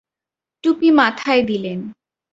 [0.63, 1.79] টুপি মাথায় দিলেন।